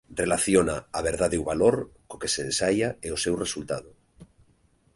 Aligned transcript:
Relaciona 0.23 0.75
a 0.97 0.99
verdade 1.09 1.35
ou 1.41 1.47
valor 1.51 1.75
co 2.09 2.19
que 2.21 2.31
se 2.33 2.41
ensaia 2.47 2.89
e 3.05 3.07
o 3.15 3.21
seu 3.23 3.35
resultado. 3.43 3.89